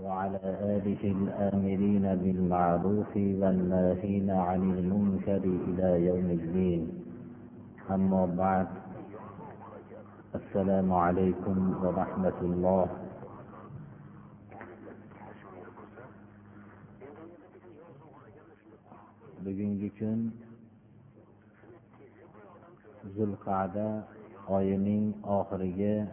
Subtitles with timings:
[0.00, 0.40] وعلى
[0.76, 6.82] آله الآمرين بالمعروف والناهين عن المنكر إلى يوم الدين.
[7.90, 8.68] أما بعد
[10.34, 12.86] السلام عليكم ورحمة الله.
[19.40, 20.36] Bugungi kun
[23.16, 24.04] zulqada
[24.52, 26.04] oyining oxirgi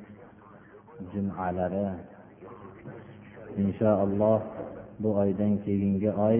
[1.11, 2.16] jumalari
[3.63, 4.41] inshaalloh
[5.01, 6.37] bu oydan keyingi oy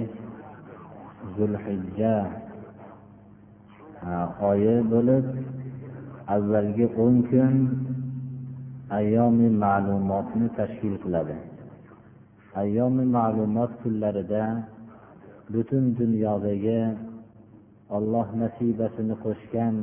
[1.35, 2.16] zulhijja.
[4.49, 5.26] Oyi bo'lib
[6.35, 7.55] avvalgi o'n kun
[8.98, 11.38] ayyomi ma'lumotni tashkil qiladi.
[12.62, 14.43] Ayyomi ma'lumot kunlarida
[15.54, 16.81] butun dunyodagi
[17.95, 19.76] olloh nasibasini qo'shgan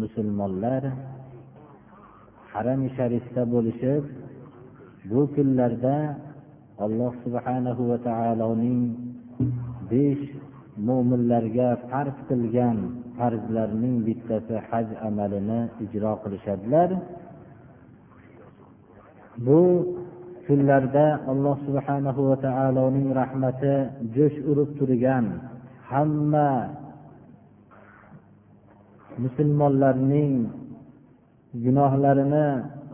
[0.00, 0.82] musulmonlar
[2.52, 4.04] harami sharifda bo'lishib
[5.10, 5.94] bu kunlarda
[6.84, 8.80] alloh subhanahu va taoloning
[9.90, 10.24] besh
[10.88, 12.78] mo'minlarga farz qilgan
[13.16, 16.90] farzlarning bittasi haj amalini ijro qilishadilar.
[19.46, 19.60] Bu
[20.46, 23.74] kunlarda alloh subhanahu va taoloning rahmati
[24.16, 25.26] jo'sh urib turgan
[25.90, 26.50] hamma
[29.22, 30.32] musulmonlarning
[31.64, 32.46] gunohlarini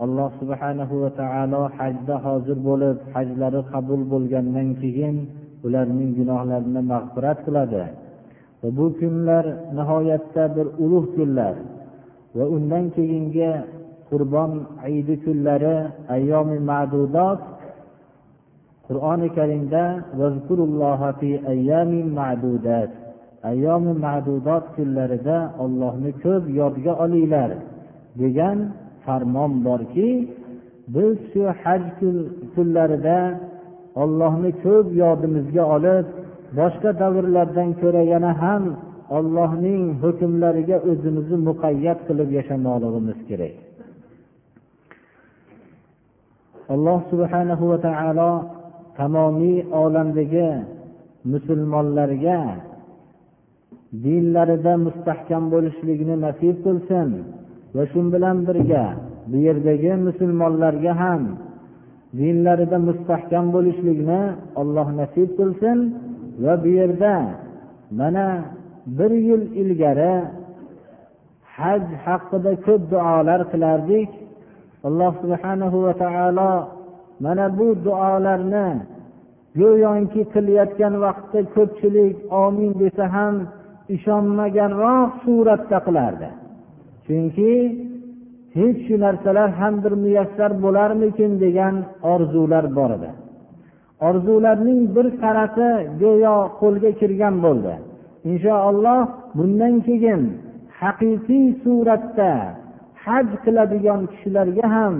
[0.04, 5.16] alloh subhanahu va taolo hajda hozir bo'lib hajlari qabul bo'lgandan keyin
[5.66, 7.84] ularning gunohlarini mag'firat qiladi.
[8.60, 9.44] Va bu kunlar
[9.78, 11.54] nihoyatda bir ulug' kunlar.
[12.36, 13.50] Va undan keyingi
[14.08, 14.50] qurbon
[14.82, 15.76] hayiti kunlari
[16.14, 17.40] ayyomi ma'dudot
[18.86, 19.84] qur'oni karimda
[23.50, 27.50] ayyomi ma'dudot kunlarida ollohni ko'p yodga olinglar
[28.20, 28.58] degan
[29.06, 30.08] farmon borki
[30.94, 31.82] biz shu haj
[32.54, 33.18] kunlarida
[34.02, 36.06] ollohni ko'p yodimizga olib
[36.58, 38.64] boshqa davrlardan ko'ra yana ham
[39.16, 43.54] ollohning hukmlariga o'zimizni muqayyat qilib yashamoqligimiz kerak.
[46.74, 48.32] Alloh subhanahu va taolo
[48.98, 50.50] tamomiy olamdagi
[51.32, 52.40] musulmonlarga
[54.04, 57.08] dinlarida mustahkam bo'lishlikni nasib qilsin.
[57.74, 58.84] Va shu bilan birga
[59.30, 61.22] bu yerdagi musulmonlarga ham
[62.18, 64.22] dinlarida mustahkam bo'lishlikni
[64.60, 65.78] alloh nasib qilsin
[66.42, 67.14] va bu yerda
[67.98, 68.26] mana
[68.98, 70.14] bir yil ilgari
[71.58, 74.10] haj haqida ko'p duolar qilardik.
[74.88, 76.52] Alloh subhanahu va taolo
[77.24, 78.68] mana bu duolarni
[79.60, 83.34] go'yoki qilayotgan vaqtda ko'pchilik omin desa ham
[83.96, 86.28] ishonmaganroq suratda qilardi.
[87.06, 87.52] Chunki
[88.56, 91.74] hech shu narsalar ham bir muyassar bo'larmikin degan
[92.12, 93.10] orzular bor edi.
[94.08, 95.68] Orzularning bir qarasi
[96.02, 97.74] go'yo qo'lga kirgan bo'ldi.
[98.30, 99.02] Inshaalloh
[99.36, 100.22] bundan keyin
[100.80, 102.32] haqiqiy suratda
[103.04, 104.94] haj qiladigan kishilarga ham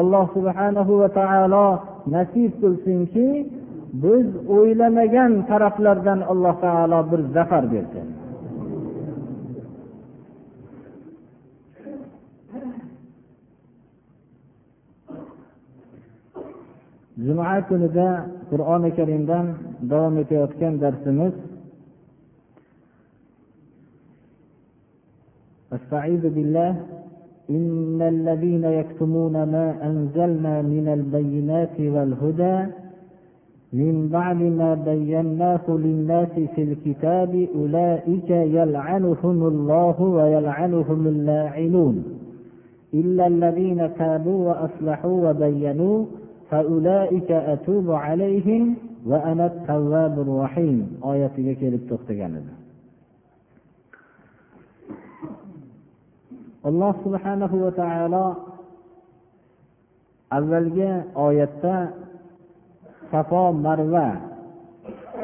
[0.00, 1.68] alloh subhanahu va taolo
[2.14, 3.28] nasib qilsinki
[4.04, 4.26] biz
[4.56, 8.06] o'ylamagan taraflardan alloh taolo bir zafar bersin.
[17.18, 19.46] Juma kunida qur'oni karimdan
[19.90, 21.34] davom etayotgan darsimiz
[25.78, 26.72] استعيذ بالله
[27.50, 32.56] إن الذين يكتمون ما أنزلنا من البينات والهدى
[33.72, 42.04] من بعد ما بيناه للناس في الكتاب أولئك يلعنهم الله ويلعنهم اللاعنون
[42.94, 46.04] إلا الذين تابوا وأصلحوا وبينوا
[51.10, 52.52] oyatiga kelib to'xtagan edi.
[56.68, 58.26] Alloh subhana va taolo
[60.36, 60.90] avvalgi
[61.26, 61.74] oyatda
[63.10, 64.08] safo marva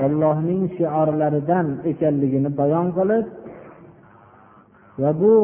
[0.04, 3.26] ollohning shiorlaridan ekanligini bayon qilib
[5.00, 5.34] va bu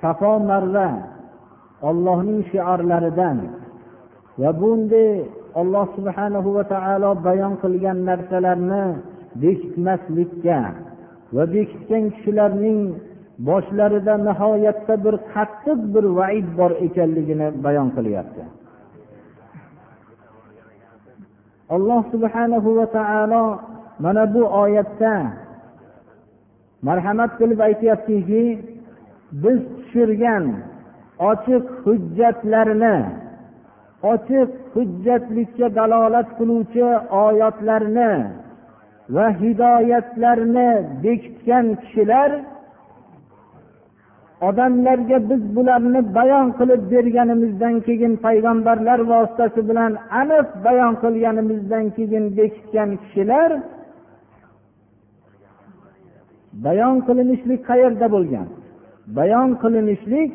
[0.00, 0.88] safo marva
[1.88, 3.38] ollohning shiorlaridan.
[4.40, 5.10] Va bunday
[5.60, 8.84] alloh subhanahu va taolo bayon qilgan narsalarni
[9.42, 10.60] bekitmaslikka
[11.34, 12.80] va bekitgan kishilarning
[13.48, 18.42] boshlarida nihoyatda bir qattiq bir vaid bor ekanligini bayon qilyapti.
[21.74, 23.44] Alloh subhanahu va taolo
[24.04, 25.14] mana bu oyatda
[26.88, 28.42] marhamat qilib aytyaptiki
[29.42, 30.44] biz tushirgan
[31.18, 32.96] ochiq hujjatlarni
[34.12, 36.84] ochiq hujjatlikka dalolat qiluvchi
[37.24, 38.12] oyatlarni
[39.14, 40.70] va hidoyatlarni
[41.04, 42.30] bekitgan kishilar
[44.48, 52.90] odamlarga biz bularni bayon qilib berganimizdan keyin payg'ambarlar vositasi bilan aniq bayon qilganimizdan keyin bekitgan
[53.02, 53.50] kishilar
[56.66, 58.46] bayon qilinishlik qayerda bo'lgan?
[59.18, 60.30] Bayon qilinishlik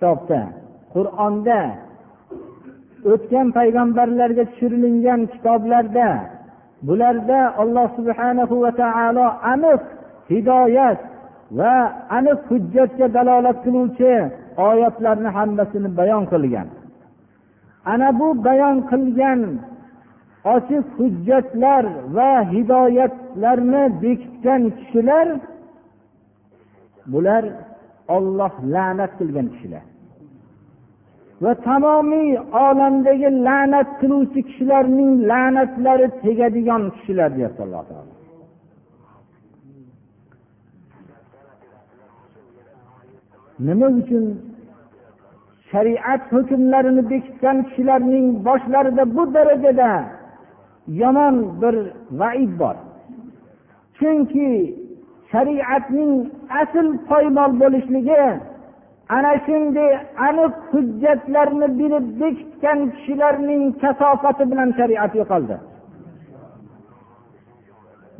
[0.00, 0.42] kitobda
[0.94, 1.60] qur'onda
[3.12, 6.08] o'tgan payg'ambarlarga tushirilgan kitoblarda
[6.88, 9.82] bularda alloh subhanahu va taolo aniq
[10.30, 11.00] hidoyat
[11.58, 11.74] va
[12.18, 14.12] aniq hujjatga dalolat qiluvchi
[14.68, 16.68] oyatlarni hammasini bayon qilgan.
[17.92, 19.40] Ana bu bayon qilgan
[20.54, 21.84] ochiq hujjatlar
[22.16, 25.28] va hidoyatlarni bekitgan kishilar
[27.12, 27.44] bular
[28.16, 29.84] olloh la'nat qilgan kishilar.
[31.42, 32.30] Va tamomiy
[32.66, 38.14] olamdagi la'nat qiluvchi kishilarning la'natlari tegadigan kishilar deyapti alloh taolo.
[43.66, 44.24] Nima uchun
[45.70, 49.90] shariat hukmlarini bekitgan kishilarning boshlarida bu darajada
[51.00, 51.76] yomon bir
[52.20, 52.76] vaid bor?
[53.96, 54.50] Chunki
[55.32, 56.12] shariatning
[56.60, 58.22] asl poymol bo'lishligi
[59.16, 59.90] ana shunday
[60.28, 65.56] aniq hujjatlarni bilib bekitgan kishilarning kasofati bilan shariat yo'qoldi.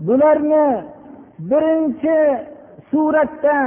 [0.07, 0.67] Bularni
[1.51, 2.17] birinchi
[2.91, 3.59] suratda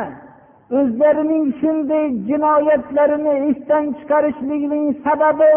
[0.80, 5.52] o'zlarining shunday jinoyatlarini esdan chiqarishligining sababi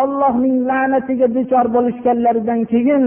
[0.00, 3.04] ollohning la'natiga duchor bo'lishganlaridan keyin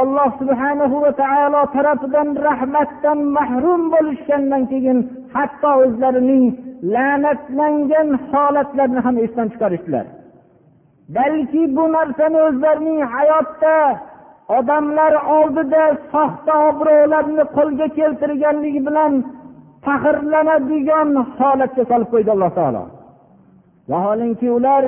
[0.00, 4.98] alloh subhanahu va taolo tarafidan rahmatdan mahrum bo'lishgandan keyin
[5.34, 6.44] hatto o'zlarining
[6.92, 10.06] la'natlangan holatlarni ham esdan chiqarishdilar.
[11.16, 13.76] Balki bu narsani o'zlarining hayotda
[14.58, 19.12] odamlar oldida soxta obro'larni qo'lga keltirganligi bilan
[19.86, 21.08] faxrlanadigan
[21.38, 22.84] holatga solib qo'ydi alloh taolo.
[23.90, 24.82] Vaholanki ular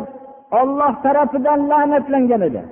[0.60, 2.62] olloh tarafidan la'natlangan edi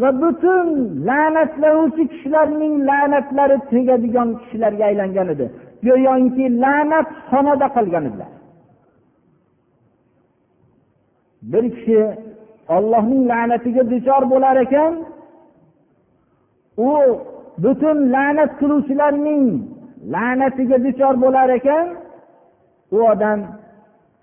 [0.00, 0.66] va butun
[1.08, 5.46] la'natlanuvchi kishilarning la'natlari tegadigan kishilarga aylangan edi.
[5.86, 8.30] Go'yoki la'nat xonada qolgan edilar.
[11.42, 12.00] Bir kishi
[12.76, 14.92] ollohning la'natiga duchor bo'lar ekan
[16.86, 16.90] u
[17.64, 19.44] butun la'nat qiluvchilarning
[20.14, 21.86] la'natiga duchor bo'lar ekan
[22.96, 23.40] u odam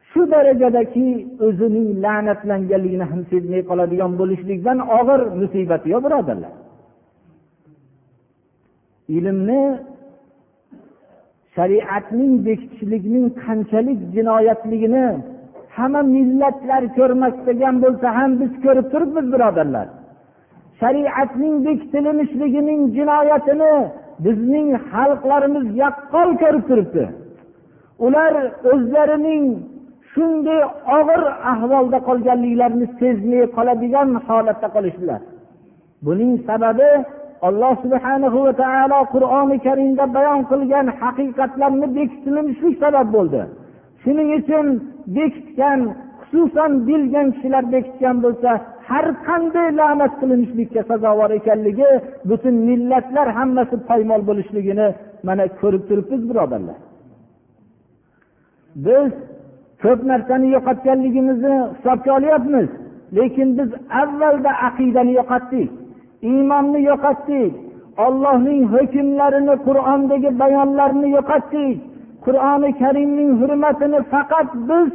[0.09, 1.07] shu darajadaki
[1.47, 6.53] o'zining la'natlanganligini ham sezmay qoladigan bo'lishlikdan og'ir musibati yo'q birodarlar.
[9.17, 9.63] Ilmni
[11.55, 15.05] shariatning bekitishlikning qanchalik jinoyatligini
[15.77, 19.87] hamma millatlar ko'rmastagan bo'lsa ham biz ko'rib turibmiz birodarlar.
[20.81, 23.73] Shariatning bekitilmishligining jinoyatini
[24.25, 27.05] bizning xalqlarimiz yaqqol ko'rib turibdi.
[28.05, 28.33] Ular
[28.71, 29.43] o'zlarining
[30.11, 30.61] shunday
[30.97, 31.21] og'ir
[31.53, 35.21] ahvolda qolganliklarini sezmay qoladigan holatda qolishdilar.
[36.05, 36.91] Buning sababi
[37.47, 43.41] alloh subhanahu va taolo qur'oni karimda bayon qilgan haqiqatlarni bekitilinishlik sabab bo'ldi.
[44.05, 44.67] Shuning uchun
[45.17, 45.79] bekitgan
[46.29, 48.51] xususan bilgan kishilar bekitgan bo'lsa
[48.89, 51.89] har qanday la'nat qilinishlikka sazovor ekanligi
[52.29, 54.87] butun millatlar hammasi poymol bo'lishligini
[55.27, 56.79] mana ko'rib turibmiz birodarlar.
[58.85, 59.11] Biz
[59.83, 62.67] ko'p narsani yo'qotganligimizni hisobga olyapmiz
[63.17, 63.69] lekin biz
[64.01, 65.69] avvalda aqidani yo'qotdik
[66.31, 67.53] iymonni yo'qotdik
[68.05, 71.77] ollohning hukmlarini qur'ondagi bayonlarini yo'qotdik.
[72.25, 74.89] Qur'oni karimning hurmatini faqat biz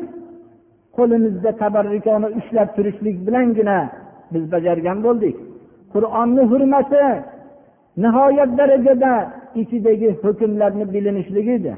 [0.97, 3.79] qo'limizda tabarrukona ushlab turishlik bilangina
[4.33, 5.37] biz bajargan bo'ldik.
[5.95, 7.05] Qur'onni hurmati
[8.03, 9.13] nihoyat darajada
[9.61, 11.75] ichidagi hukmlarni bilinishligi edi.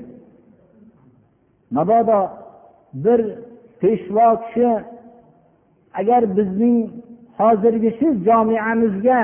[1.76, 2.20] Mabodo
[3.04, 3.20] bir
[3.80, 4.70] peshvo kishi
[6.00, 6.76] agar bizning
[7.38, 9.20] hozirgi shu jomiamizga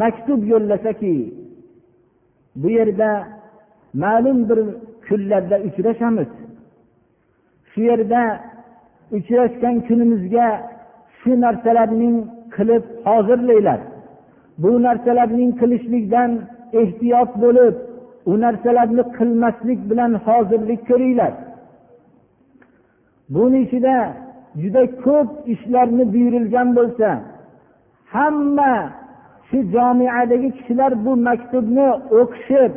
[0.00, 1.16] maktub yo'llasaki
[2.60, 3.10] bu yerda
[4.02, 4.58] ma'lum bir
[5.08, 6.30] kunlarda uchrashamiz.
[7.70, 8.22] Shu yerda
[9.16, 10.48] uchrashgan kunimizga
[11.18, 12.16] shu narsalarning
[12.56, 13.80] qilib hozirlanglar
[14.62, 16.30] bu narsalarning qilishlikdan
[16.80, 17.74] ehtiyot bo'lib
[18.30, 21.32] u narsalarni qilmaslik bilan hozirlik ko'ringlar.
[23.34, 23.96] Buni ichida
[24.62, 27.08] juda ko'p ishlarni buyurilgan bo'lsa
[28.14, 28.74] hamma
[29.48, 31.88] shu jomiadagi kishilar bu maktubni
[32.20, 32.72] o'qishib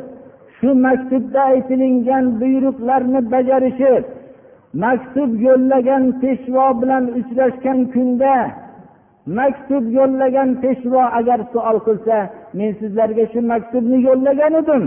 [0.62, 4.04] shu maktubda aytilingan buyruqlarni bajarishib
[4.84, 8.34] maktub yo'llagan peshvo bilan uchrashgan kunda
[9.38, 12.16] maktub yo'llagan peshvo agar savol qilsa
[12.58, 14.84] men sizlarga shu maktubni yo'llagan edim.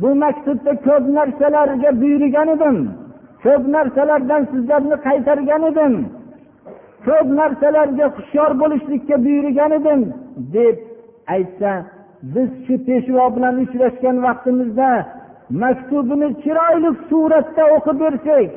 [0.00, 2.76] Bu maktubda ko'p narsalarga buyurgan edim.
[3.44, 5.94] Ko'p narsalardan sizlarni qaytargan edim.
[7.06, 10.00] Ko'p narsalarga hushyor bo'lishlikka buyurgan edim
[10.54, 10.76] deb
[11.34, 11.72] aytsa
[12.32, 14.90] biz shu peshvo bilan uchrashgan vaqtimizda
[15.62, 18.48] maktubini chiroyli suratda o'qib bersak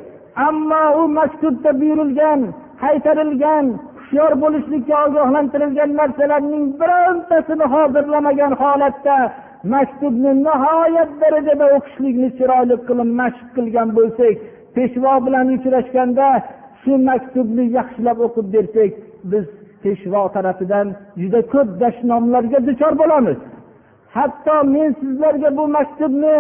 [0.48, 2.42] ammo u maktubda buyurilgan
[2.84, 3.66] qaytarilgan
[3.98, 9.18] hushyor bo'lishlikka ogohlantirilgan narsalarning birontasini hozirlamagan holatda
[9.74, 14.36] maktubni nihoyat darajada o'qishlikni chiroyli qilib mashq qilgan bo'lsak
[14.76, 16.28] peshvo bilan uchrashganda
[16.82, 18.92] shu maktubni yaxshilab o'qib bersak
[19.32, 19.46] biz
[19.84, 20.88] peshvo tarafidan
[21.22, 23.38] juda ko'p dashnomlarga duchor bo'lamiz.
[24.16, 26.38] Hatto men sizlarga bu maktubni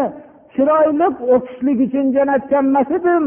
[0.53, 3.25] chiroyli o'qishlik uchun jo'natgan emas edim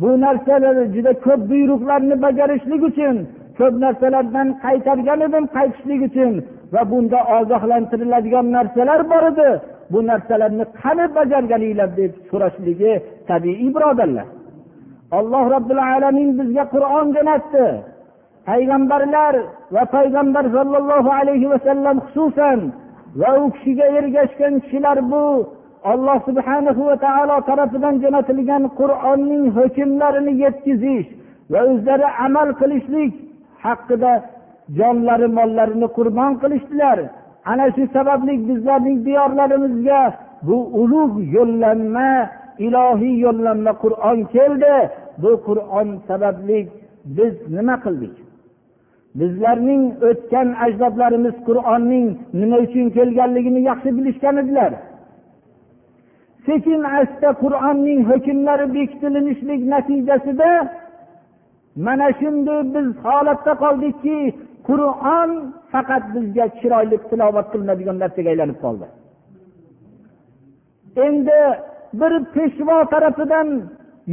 [0.00, 3.16] bu narsalar juda ko'p buyruqlarni bajarishlik uchun
[3.58, 6.32] ko'p narsalardan qaytargan edim qaytishlik uchun
[6.74, 9.50] va bunda ogohlantiriladigan narsalar bor edi.
[9.92, 12.92] Bu narsalarni qani bajarganinglar deb so'rashligi
[13.30, 14.26] tabiiy birodarlar.
[15.18, 17.66] Alloh robbil alamin bizga qur'on jo'natdi.
[18.48, 19.34] Payg'ambarlar
[19.74, 22.58] va payg'ambar sollallohu alayhi vasallam xususan
[23.16, 25.24] va u kishiga ergashgan kishilar bu
[25.92, 31.08] alloh subhanahu va taolo tarafidan jo'natilgan qur'onning hukmlarini yetkazish
[31.52, 33.12] va o'zlari amal qilishlik
[33.64, 34.12] haqida
[34.78, 36.98] jonlari mollarini qurbon qilishdilar.
[37.50, 40.02] Ana shu sababli bizlarning diyorlarimizga
[40.46, 42.10] bu ulug' yo'llanma
[42.66, 44.74] ilohiy yo'llanma qur'on keldi.
[45.22, 46.58] Bu qur'on sababli
[47.16, 48.14] biz nima qildik?
[49.18, 52.06] Bizlarning o'tgan ajdodlarimiz qur'onning
[52.40, 54.72] nima uchun kelganligini yaxshi bilishgan edilar.
[56.46, 60.50] Sekin asta qur'onning hukmlari bekitilinishlik natijasida
[61.86, 64.18] mana shunday biz holatda qoldikki
[64.68, 65.30] qur'on
[65.72, 68.86] faqat bizga chiroyli tilovat qilinadigan narsaga aylanib qoldi.
[71.06, 71.40] Endi
[72.00, 73.48] bir peshvo tarafidan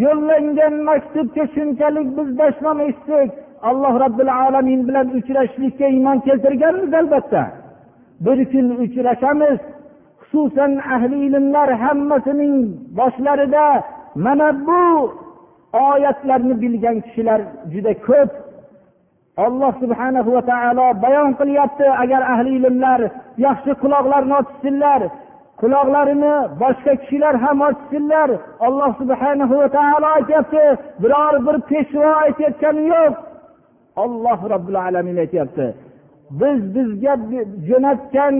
[0.04, 3.30] yo'llangan maktubga shunchalik biz dashnom etsak
[3.70, 7.44] alloh robbil alamin bilan uchrashishlikka iymon keltirganmiz albatta.
[8.26, 9.60] Bir kun uchrashamiz.
[10.22, 12.56] Xususan ahli ilmlar hammasining
[13.00, 13.66] boshlarida
[14.26, 14.84] mana bu
[15.92, 17.40] oyatlarni bilgan kishilar
[17.72, 18.32] juda ko'p.
[19.46, 23.02] Alloh subhanahu va taolo bayon qilyapti agar ahli ilmlar
[23.46, 25.02] yaxshi quloqlarni ochsinlar
[25.62, 28.30] quloqlarini boshqa kishilar ham ochsinlar.
[28.68, 30.64] Alloh subhanahu va taolo aytyapti
[31.02, 33.14] biror bir peshvo aytayotgani yo'q.
[34.04, 35.66] Olloh robbil alamin aytyapti.
[36.40, 37.14] Biz bizga
[37.70, 38.36] jo'natgan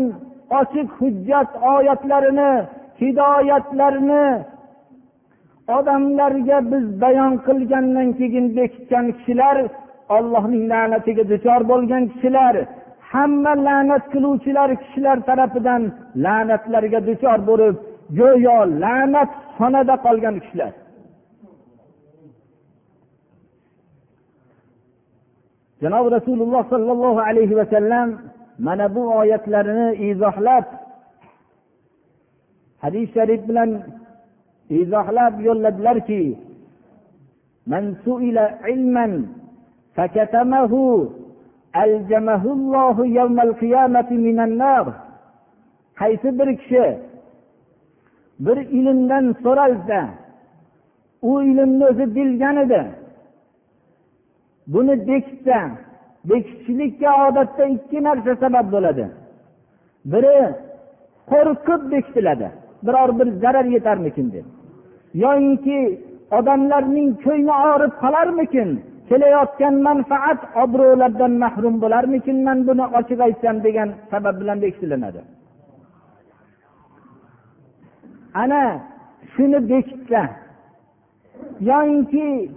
[0.60, 2.52] ochiq hujjat oyatlarini
[3.02, 4.28] hidoyatlarni
[5.78, 9.58] odamlarga biz bayon qilgandan keyin bekitgan kishilar
[10.16, 12.56] ollohning la'natiga duchor bo'lgan kishilar
[13.12, 15.82] hamma la'nat qiluvchilar kishilar tarafidan
[16.26, 17.76] la'natlarga duchor bo'lib
[18.20, 20.72] go'yo la'nat xonada qolgan kishilar.
[25.83, 28.09] janobi rasululloh sollallohu alayhi vasallam
[28.59, 30.65] mana bu oyatlarini izohlab
[32.83, 33.71] hadis sharif bilan
[34.71, 36.23] izohlab yo'lladilarki
[37.67, 39.27] من سئل علما
[39.97, 40.73] فكتمه
[41.77, 44.87] ألجمه الله يوم القيامة من النار
[45.99, 46.99] qaysi bir kishi
[48.41, 50.01] bir ilmdan so'ralsa
[51.23, 52.83] u ilmni o'zi bilgan edi
[54.74, 55.60] Buni bekitsa
[56.30, 59.06] bekitishlikka odatda ikki narsa sabab bo'ladi.
[60.12, 60.38] Biri
[61.32, 62.48] qo'rqib bekitiladi.
[62.86, 64.46] Biror bir zarar yetarmikin deb.
[65.24, 65.80] Yoyinki
[66.38, 68.70] odamlarning ko'ngli og'rib qolarmikin?
[69.10, 75.22] Kelayotgan manfaat obro'lardan mahrum bo'larmikin man buni ochiq aytsam degan sabab bilan bekitilinadi
[78.38, 78.82] ana
[79.36, 80.22] shuni bekitsa.
[81.62, 82.52] Yoyinki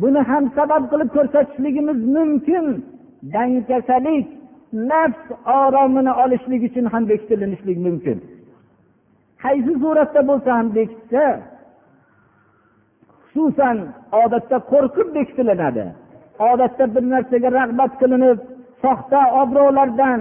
[0.00, 2.66] buni ham sabab qilib ko'rsatishligimiz mumkin.
[3.34, 4.26] Dangkasalik
[4.90, 5.24] nafs
[5.60, 8.18] oromini olishlik uchun ham bekitilinishlik mumkin.
[9.42, 11.24] Qaysi suratda bo'lsa ham bekitsa
[13.30, 13.76] xususan
[14.22, 15.84] odatda qo'rqib bekitilinadi.
[16.50, 18.38] Odatda bir narsaga rag'bat qilinib
[18.82, 20.20] soxta obro'lardan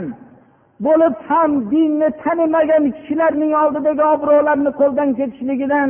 [0.86, 5.90] bo'lib ham dinni tanimagan kishilarning oldidagi obro'larni qo'ldan ketishligidan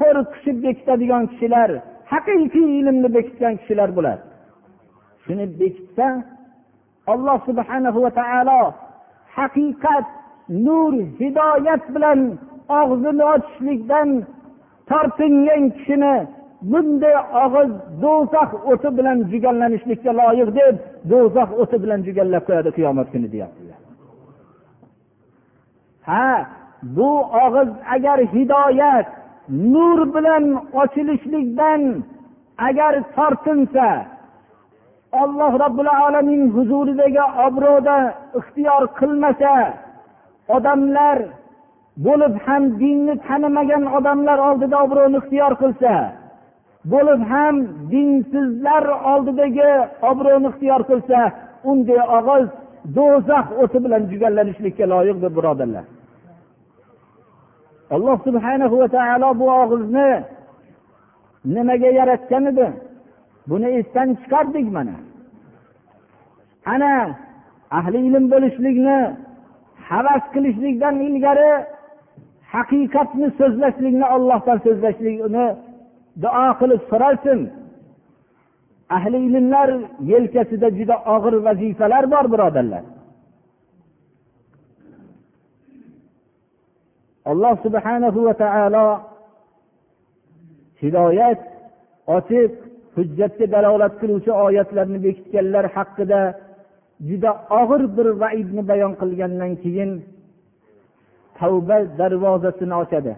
[0.00, 1.70] qo'rqishib bekitadigan kishilar
[2.12, 4.22] haqiqiy ilmni bekitgan kishilar bo'ladi
[5.24, 6.06] shuni bekitsa
[7.12, 8.60] alloh subhanahu va taolo
[9.36, 10.06] haqiqat
[10.66, 12.20] nur hidoyat bilan
[12.80, 14.08] og'zini ochishlikdan
[14.90, 16.16] tortingan kishini
[16.70, 17.70] bunday og'iz
[18.02, 20.74] do'zax o'ti bilan jugallanishlikka loyiq deb
[21.10, 23.80] do'zax o'ti bilan jugallab qo'yadi qiyomat kuni deyaptilar.
[26.08, 26.28] Ha
[26.96, 27.10] bu
[27.44, 29.08] og'iz agar hidoyat
[29.48, 30.44] nur bilan
[30.82, 31.82] ochilishlikdan
[32.68, 33.88] agar tortinsa
[35.22, 37.98] alloh robbil alamin huzuridagi obro'da
[38.38, 39.54] ixtiyor qilmasa
[40.56, 41.18] odamlar
[42.06, 45.94] bo'lib ham dinni tanimagan odamlar oldida obro'ni ixtiyor qilsa
[46.92, 47.54] bo'lib ham
[47.92, 49.70] dinsizlar oldidagi
[50.10, 51.18] obro'ni ixtiyor qilsa
[51.70, 52.48] unday og'iz
[52.96, 55.84] do'zax o'ti bilan jugallanishlikka loyiqdir birodarlar.
[57.94, 60.10] Alloh subhanahu va taolo bu og'izni
[61.54, 62.66] nimaga yaratgan edi
[63.50, 64.96] buni esdan chiqardik mana.
[66.74, 66.92] Ana
[67.78, 68.98] ahli ilm bo'lishlikni
[69.88, 71.50] havas qilishlikdan ilgari
[72.54, 75.46] haqiqatni so'zlashlikni ollohdan so'zlashlikni
[76.22, 77.40] duo qilib so'ralsin.
[78.96, 79.68] Ahli ilmlar
[80.12, 82.84] yelkasida juda og'ir vazifalar bor birodarlar.
[87.31, 88.87] alloh subhanahu va taolo
[90.81, 91.41] hidoyat
[92.17, 92.51] ochiq
[92.95, 96.21] hujjatga dalolat qiluvchi oyatlarni bekitganlar haqida
[97.09, 99.91] juda og'ir bir vaidni bayon qilgandan keyin
[101.39, 103.13] tavba darvozasini ochadi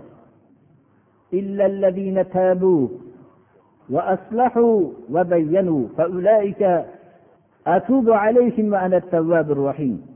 [3.89, 6.85] وأصلحوا وبينوا فأولئك
[7.67, 10.10] أتوب عليهم وأنا التواب الرحيم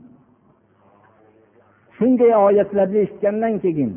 [1.97, 3.91] shunday oyatlarni eshitgandan keyin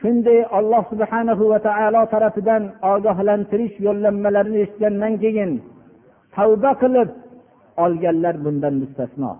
[0.00, 2.62] shunday alloh subhanahu va taolo tarafidan
[2.92, 5.50] ogohlantirish yo'llanmalarini eshitgandan keyin
[6.36, 7.10] tavba qilib
[7.84, 9.32] olganlar bundan mustasno.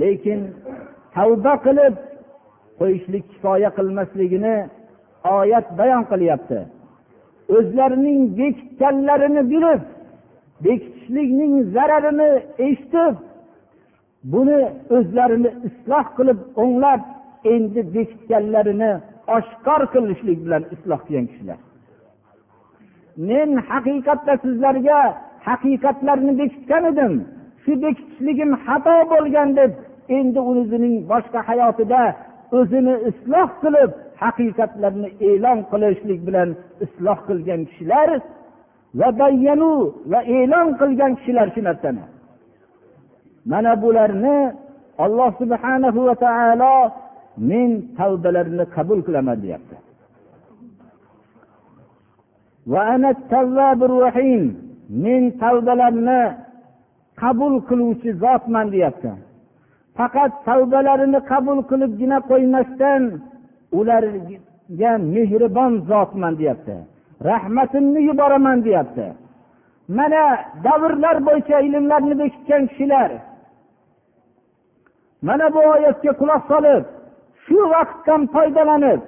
[0.00, 0.40] Lekin
[1.16, 1.94] tavba qilib
[2.80, 4.56] qo'yishlik kifoya qilmasligini
[5.38, 6.58] oyat bayon qilyapti.
[7.56, 9.82] O'zlarining bekitganlarini bilib
[10.64, 12.30] bekitishlikning zararini
[12.66, 13.14] eshitib
[14.32, 14.60] buni
[14.96, 17.00] o'zlarini isloh qilib o'nglab
[17.54, 18.92] endi bekitganlarini
[19.36, 21.58] oshkor qilishlik bilan isloh qilgan kishilar.
[23.28, 25.00] Men haqiqatda sizlarga
[25.48, 27.14] haqiqatlarni bekitgan edim.
[27.62, 29.72] Shu bekitishligim xato bo'lgan deb
[30.18, 32.02] endi o'zining boshqa hayotida
[32.58, 33.90] o'zini isloh qilib
[34.22, 36.48] haqiqatlarni e'lon qilishlik bilan
[36.84, 38.08] isloh qilgan kishilar
[38.98, 39.72] va bayyanu
[40.12, 42.04] va e'lon qilgan kishilar shu narsani.
[43.50, 44.38] Mana bularni
[45.04, 46.74] alloh subhanahu va taolo
[47.50, 49.76] men tavbalarini qabul qilaman deyapti.
[55.04, 56.22] Men tavbalarni
[57.22, 59.12] qabul qiluvchi zotman deyapti.
[59.96, 63.02] Faqat tavbalarini qabul qilibgina qo'ymasdan
[63.78, 66.76] ularga mehribon zotman deyapti.
[67.30, 69.06] Rahmatimni yuboraman deyapti.
[69.98, 70.24] Mana
[70.64, 73.10] davrlar bo'yicha ilmlarni bekitgan kishilar
[75.27, 76.83] mana bu oyatga quloq solib
[77.45, 79.01] shu vaqtdan foydalanib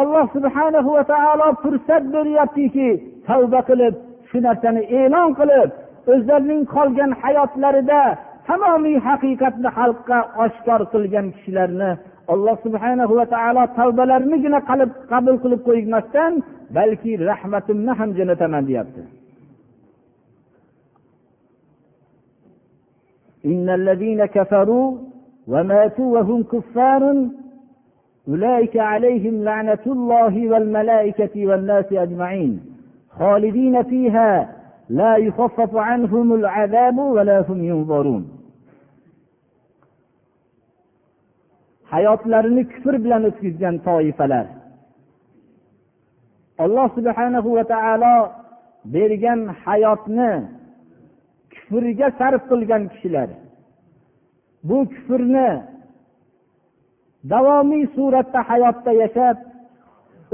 [0.00, 2.88] alloh subhanahu va taolo fursat beryaptiki
[3.28, 3.94] tavba qilib
[4.28, 5.68] shu narsani e'lon qilib
[6.12, 8.02] o'zlarining qolgan hayotlarida
[8.48, 11.90] tamomiy haqiqatni xalqqa oshkor qilgan kishilarni
[12.32, 14.60] alloh subhanahu va taolo tavbalarinigina
[15.12, 16.32] qabul qilib qo'ymasdan
[16.76, 19.04] balki rahmatimni ham jo'nataman deyapti
[23.52, 24.88] إن الذين كفروا
[25.48, 27.02] وماتوا وهم كفار
[28.28, 32.60] أولئك عليهم لعنة الله والملائكة والناس أجمعين
[33.18, 34.56] خالدين فيها
[34.88, 38.34] لا يخفف عنهم العذاب ولا هم ينظرون
[41.94, 44.46] hayotlarini kufr bilan o'tkazgan toifalar
[46.64, 48.16] alloh subhanahu va taolo
[48.94, 50.32] bergan hayotni
[51.54, 53.28] kufrga sarf qilgan kishilar
[54.63, 55.49] bu kufrni
[57.29, 59.37] davomiy suratda hayotda yashab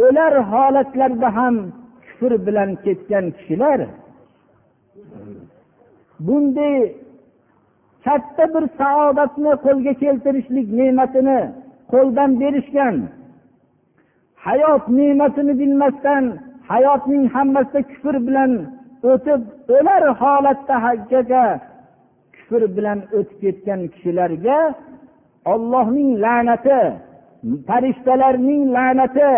[0.06, 1.56] o'lar holatlarda ham
[2.06, 3.80] kufr bilan ketgan kishilar
[6.26, 6.78] bunday
[8.06, 11.40] katta bir saodatni qo'lga keltirishlik ne'matini
[11.92, 12.96] qo'ldan berishgan
[14.46, 16.24] hayot ne'matini bilmasdan
[16.72, 18.52] hayotning hammasida kufr bilan
[19.12, 19.42] o'tib
[19.78, 20.76] o'lar holatda
[22.56, 24.58] kufr bilan o'tib ketgan kishilarga
[25.54, 26.80] ollohning la'nati
[27.68, 29.32] farishtalarning la'nati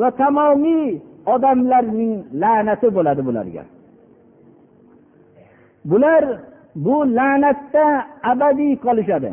[0.00, 0.86] va tamomiy
[1.34, 3.62] odamlarning la'nati bo'ladi bularga.
[5.90, 6.22] Bular
[6.84, 7.86] bu la'natda
[8.32, 9.32] abadiy qolishadi.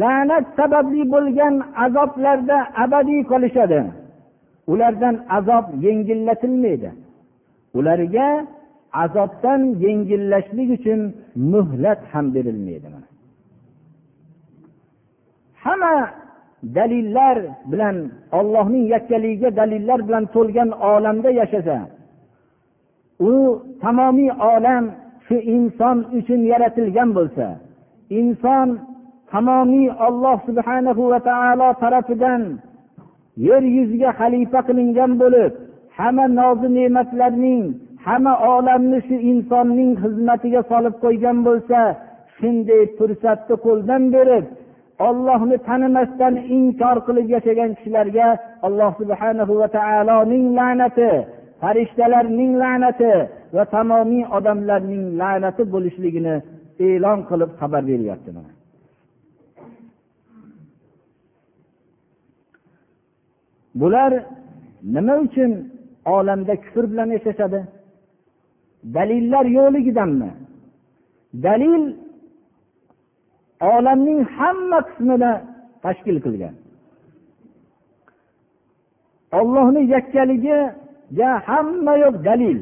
[0.00, 3.80] La'nat sababli bo'lgan azoblarda abadiy qolishadi.
[4.72, 6.90] Ulardan azob yengillatilmaydi.
[7.78, 8.26] Ularga
[8.92, 11.00] azobdan yengillashlik uchun
[11.52, 12.88] muhlat ham berilmaydi
[15.64, 15.94] hamma
[16.76, 17.36] dalillar
[17.72, 17.96] bilan
[18.38, 21.78] ollohning yakkaligiga dalillar bilan to'lgan olamda yashasa
[23.30, 23.32] u
[23.82, 24.84] tamomiy olam
[25.26, 27.46] shu inson uchun yaratilgan bo'lsa
[28.18, 28.68] inson
[29.32, 32.42] tamomiy olloh subhanahu va taolo tarafidan
[33.48, 35.52] yer yuziga xalifa qilingan bo'lib
[35.98, 37.64] hamma nozi ne'matlarning
[38.06, 41.80] hamma olamni shu insonning xizmatiga solib qo'ygan bo'lsa
[42.36, 44.44] shunday fursatni qo'ldan berib
[45.08, 48.28] ollohni tanimasdan inkor qilib yashagan kishilarga
[48.66, 51.10] alloh subhanahu va taoloning la'nati
[51.62, 53.12] farishtalarning la'nati
[53.56, 56.34] va tamomiy odamlarning la'nati bo'lishligini
[56.86, 58.30] e'lon qilib xabar beryapti
[63.80, 64.12] bular
[64.94, 65.52] nima uchun
[66.16, 67.60] olamda kufr bilan yashashadi?
[68.96, 70.30] Dalillar yo'qligidanmi
[71.46, 71.82] dalil
[73.60, 75.32] olamning hamma qismini
[75.84, 76.54] tashkil qilgan.
[79.38, 82.58] Ollohni yakkaligiga hamma yo'q dalil.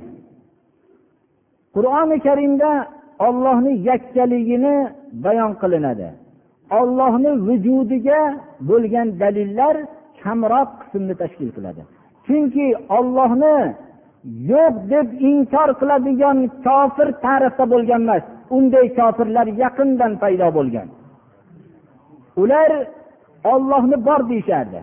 [1.75, 2.71] Qur'oni karimda
[3.27, 4.77] ollohni yakkaligini
[5.25, 6.09] bayon qilinadi.
[6.81, 8.21] Ollohni vujudiga
[8.69, 9.77] bo'lgan dalillar
[10.23, 11.83] kamroq qismni tashkil qiladi.
[12.27, 12.67] Chunki
[12.99, 13.57] ollohni
[14.25, 18.25] yo'q deb inkor qiladigan kofir tarixda bo'lgan emas
[18.57, 20.89] unday kofirlar yaqindan paydo bo'lgan.
[22.43, 22.71] Ular
[23.53, 24.81] ollohni bor deyishardi.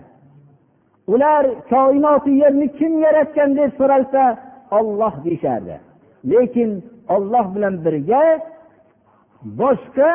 [1.13, 4.21] Ular koinoti yerni kim yaratgan deb so'ralsa
[4.77, 5.75] olloh deyishardi.
[6.31, 6.69] Lekin
[7.15, 8.23] olloh bilan birga
[9.61, 10.11] boshqa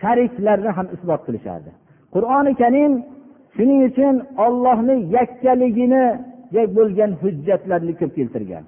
[0.00, 1.70] shariklarni ham isbot qilishardi.
[2.14, 2.92] Qur'oni karim
[3.56, 4.14] shuning uchun
[4.46, 6.04] ollohni yakkaligini
[6.77, 8.63] bo'lgan hujjatlarni ko'p keltirgan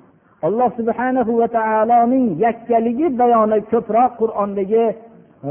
[0.48, 4.86] alloh subhanahu va taoloning yakkaligi bayoni ko'proq qur'ondagi
[5.48, 5.50] e,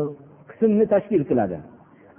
[0.51, 1.59] qismni tashkil qiladi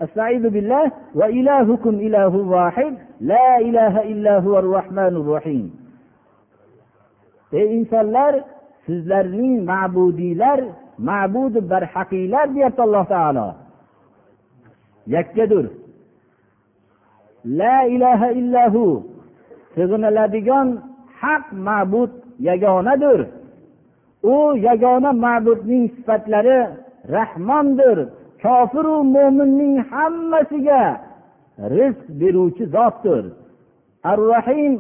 [0.05, 0.86] استعيذ بالله
[1.19, 2.93] وإلهكم إله واحد
[3.31, 5.65] لا إله إلا هو الرحمن الرحيم
[7.60, 8.33] ey insonlar
[8.86, 10.60] sizlarning ma'budiylar
[11.10, 13.47] ma'budi barhaqiylar deyapti alloh taolo
[15.15, 15.65] yakkadur
[17.60, 18.83] la ilaha illahu
[19.74, 20.68] sig'iniladigan
[21.20, 22.12] haq ma'bud
[22.48, 23.20] yagonadir.
[24.32, 24.35] U
[24.68, 26.61] yagona ma'budning sifatlari
[27.16, 27.98] rahmondir.
[28.42, 30.82] Kofiru mo'minning hammasiga
[31.76, 33.24] rizq beruvchi zotdir.
[34.11, 34.74] Ar rahim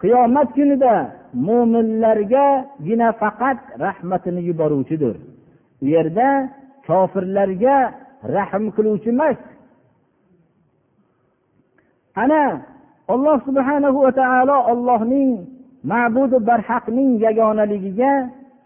[0.00, 0.94] qiyomat kunida
[1.46, 5.16] mo'minlargagina faqat rahmatini yuboruvchidir.
[5.82, 6.28] U yerda
[6.86, 7.76] kofirlarga
[8.34, 9.38] rahm qiluvchi emas.
[12.22, 12.42] Ana
[13.14, 15.30] alloh subhanahu va taolo ollohning
[15.92, 18.12] ma'budi barhaqning yagonaligiga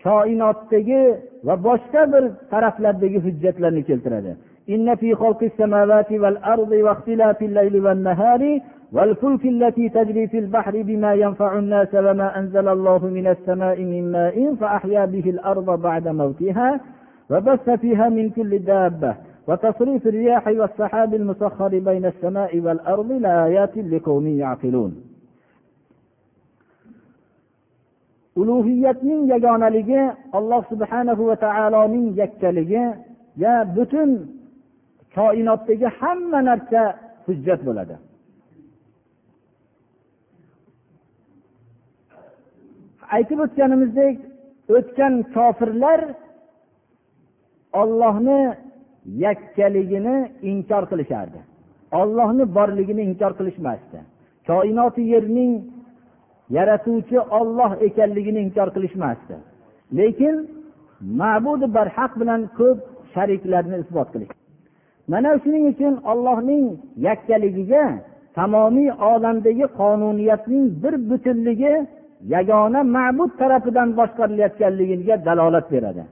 [0.06, 1.04] koinotdagi
[1.46, 4.32] va boshqa bir taraflardagi hujjatlarni keltiradi
[4.74, 8.60] إن في خلق السماوات والأرض واختلاف الليل والنهار
[8.92, 14.54] والفلك التي تجري في البحر بما ينفع الناس وما أنزل الله من السماء من ماء
[14.54, 16.80] فأحيا به الأرض بعد موتها
[17.30, 19.14] وبث فيها من كل دابة.
[19.47, 25.11] وتصريف الرياح والسحاب المسخر بين السماء والأرض لآيات لقوم يعقلون
[28.39, 30.01] ulug'iyatning yagonaligi
[30.37, 34.09] alloh subhanahu va taoloning yakkaligiga butun
[35.17, 36.81] koinotdagi hamma narsa
[37.25, 37.95] hujjat bo'ladi
[43.15, 44.15] aytib o'tganimizdek
[44.77, 46.01] o'tgan kofirlar
[47.81, 48.41] ollohni
[49.24, 50.16] yakkaligini
[50.50, 51.40] inkor qilishardi.
[52.00, 53.98] Ollohni borligini inkor qilishmasdi.
[54.46, 55.52] Koinoti yerning
[56.56, 59.36] yaratuvchi olloh ekanligini inkor qilishmasdi.
[59.98, 60.36] Lekin
[61.20, 62.78] ma'budi barhaq bilan ko'p
[63.12, 64.32] shariklarni isbot qilish.
[65.12, 66.64] Mana shuning uchun ollohning
[67.08, 67.84] yakkaligiga
[68.36, 71.74] tamomiy olamdagi qonuniyatning bir butunligi
[72.34, 76.02] yagona ma'bud tarafidan boshqarilayotganligiga dalolat beradi.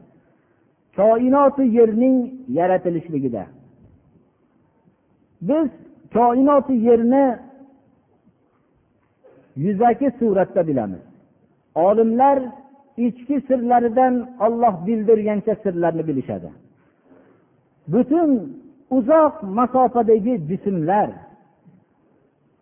[0.96, 2.16] Koinoti yerning
[2.48, 3.46] yaratilishligida.
[5.48, 5.68] Biz
[6.12, 7.38] koinoti yerni
[9.56, 11.02] yuzaki suratda bilamiz.
[11.74, 12.38] Olimlar
[12.96, 16.50] ichki sirlaridan olloh bildirgancha sirlarni bilishadi.
[17.88, 18.30] Butun
[18.90, 21.08] uzoq masofadagi jismlar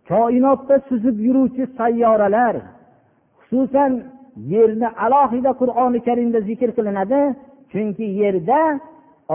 [0.08, 2.56] koinotda suzib yuruvchi sayyoralar
[3.40, 3.92] xususan
[4.52, 7.20] yerni alohida qur'oni karimda zikr qilinadi
[7.72, 8.62] chunki yerda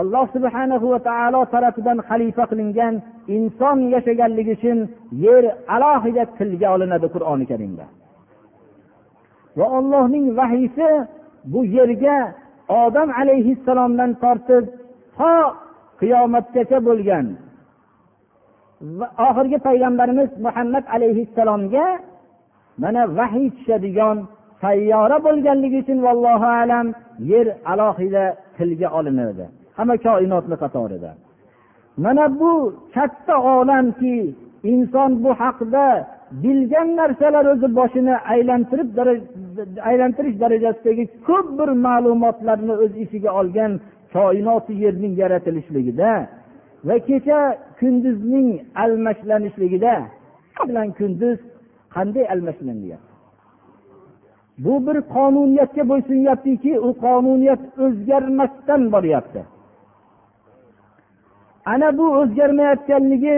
[0.00, 2.94] alloh subhanahu va taolo tarafidan xalifa qilingan
[3.36, 4.78] inson yashaganligi uchun
[5.24, 7.86] yer alohida tilga olinadi qur'oni karimda.
[9.58, 10.88] Va ollohning vahiysi
[11.52, 12.18] bu yerga
[12.82, 14.64] odam alayhissalomdan tortib
[15.18, 15.34] to
[16.00, 17.26] qiyomatgacha bo'lgan
[18.98, 21.86] va oxirgi payg'ambarimiz muhammad alayhissalomga
[22.82, 24.16] mana vahiy tushadigan
[24.64, 26.86] sayyora bo'lganligi uchun vallohu alam
[27.32, 28.24] yer alohida
[28.56, 29.44] tilga olinadi.
[29.78, 31.10] Hamma koinotni qatorida.
[32.04, 32.52] Mana bu
[32.94, 34.14] katta olamki
[34.72, 35.84] inson bu haqda
[36.44, 38.88] bilgan narsalar o'zi boshini aylantirib
[39.90, 43.72] aylantirish darajasidagi ko'p bir ma'lumotlarni o'z ichiga olgan
[44.16, 46.10] koinoti yerning yaratilishligida
[46.88, 47.38] va kecha
[47.80, 48.48] kunduzning
[48.84, 49.94] almashlanishligida.
[50.68, 51.38] Bilan kunduz
[51.94, 53.07] qanday almashlanyapti
[54.64, 59.40] bu bir qonuniyatga bo'ysunyaptiki u qonuniyat o'zgarmasdan boryapti.
[61.72, 63.36] Ana bu o'zgarmayotganligi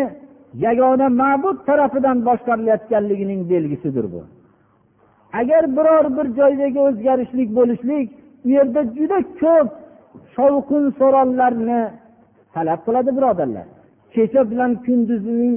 [0.66, 4.22] yagona ma'bud tarafidan boshqarilayotganligining belgisidir bu.
[5.40, 8.06] Agar biror bir joydagi o'zgarishlik bo'lishlik
[8.44, 9.68] u yerda juda ko'p
[10.36, 11.82] shovqin so'ronlarni
[12.54, 13.66] talab qiladi birodarlar.
[14.14, 15.54] Kecha bilan kunduzning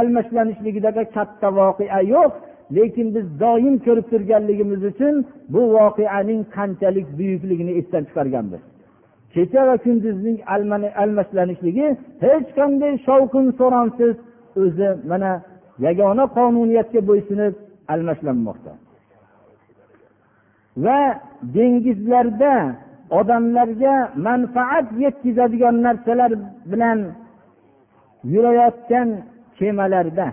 [0.00, 2.32] almashlanishligidagi katta voqea yo'q.
[2.76, 5.14] Lekin biz doim ko'rib turganligimiz uchun
[5.54, 8.62] bu voqeaning qanchalik buyukligini esdan chiqarganmiz.
[9.34, 10.38] Kecha va kunduzning
[11.02, 11.86] almashlanishligi
[12.24, 14.14] hech qanday shovqin so'ronsiz
[14.62, 15.30] o'zi mana
[15.86, 17.54] yagona qonuniyatga bo'ysunib
[17.92, 18.72] almashlanmoqda.
[20.84, 21.00] Va
[21.56, 22.54] dengizlarda
[23.18, 23.94] odamlarga
[24.26, 26.32] manfaat yetkazadigan narsalar
[26.72, 26.98] bilan
[28.32, 29.08] yurayotgan
[29.58, 30.26] kemalarda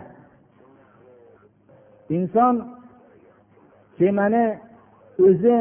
[2.15, 2.56] inson
[3.97, 4.45] kemani
[5.26, 5.58] o'zi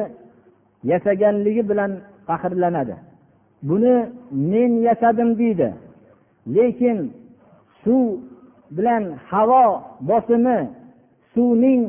[0.91, 1.93] yasaganligi bilan
[2.27, 2.97] faxrlanadi.
[3.69, 3.97] Buni
[4.53, 5.69] men yasadim deydi.
[6.55, 6.99] Lekin
[7.83, 8.05] suv
[8.77, 9.67] bilan havo
[10.09, 10.59] bosimi
[11.33, 11.83] suvning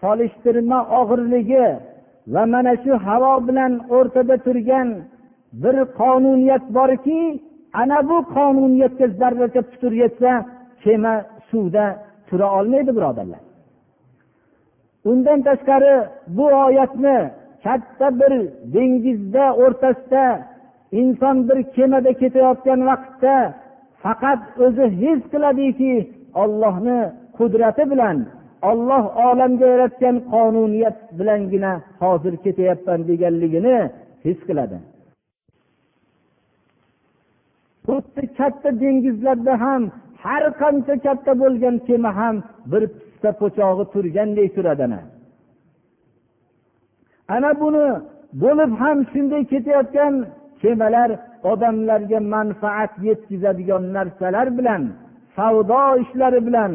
[0.00, 1.66] solishtirma og'irligi
[2.34, 4.88] va mana shu havo bilan o'rtada turgan
[5.62, 7.20] bir qonuniyat borki
[7.80, 10.30] ana bu qonuniyatga zarracha putur yetsa
[10.82, 11.14] kema
[11.50, 11.84] suvda
[12.28, 13.42] tura olmaydi birodarlar.
[15.10, 15.96] Undan tashqari
[16.36, 17.18] bu oyatni
[17.64, 18.32] katta bir
[18.74, 20.24] dengizda o'rtasida
[21.00, 23.36] inson bir kemada ketayotgan vaqtda
[24.02, 25.94] faqat o'zi his qiladiki
[26.42, 27.00] ollohni
[27.38, 28.16] qudrati bilan
[28.70, 33.78] olloh olamga yaratgan qonuniyat bilangina hozir ketyapman deganligini
[34.24, 34.78] his qiladi.
[37.86, 39.82] Xuddi katta dengizlarda ham
[40.24, 42.36] har qancha katta bo'lgan kema ham
[42.72, 42.82] bir
[43.24, 45.00] pista po'chog'i turganday turadi ana
[47.34, 47.86] ana buni
[48.42, 50.14] bo'lib ham shunday ketayotgan
[50.62, 51.10] kemalar
[51.52, 54.82] odamlarga manfaat yetkazadigan narsalar bilan
[55.36, 56.72] savdo ishlari bilan